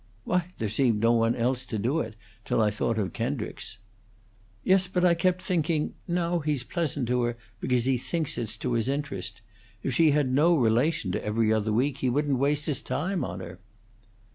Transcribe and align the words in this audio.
"Why, 0.23 0.51
there 0.57 0.67
seemed 0.67 0.99
no 0.99 1.11
one 1.11 1.35
else 1.35 1.63
to 1.65 1.77
do 1.77 1.99
it, 1.99 2.15
till 2.43 2.59
I 2.59 2.71
thought 2.71 2.97
of 2.97 3.13
Kendricks." 3.13 3.77
"Yes, 4.63 4.87
but 4.87 5.05
I 5.05 5.13
kept 5.13 5.43
thinking, 5.43 5.93
Now 6.07 6.39
he's 6.39 6.63
pleasant 6.63 7.07
to 7.09 7.21
her 7.21 7.37
because 7.59 7.85
he 7.85 7.99
thinks 7.99 8.35
it's 8.39 8.57
to 8.57 8.73
his 8.73 8.89
interest. 8.89 9.43
If 9.83 9.93
she 9.93 10.09
had 10.09 10.31
no 10.33 10.55
relation 10.55 11.11
to 11.11 11.23
'Every 11.23 11.53
Other 11.53 11.71
Week,' 11.71 11.99
he 11.99 12.09
wouldn't 12.09 12.39
waste 12.39 12.65
his 12.65 12.81
time 12.81 13.23
on 13.23 13.41
her." 13.41 13.59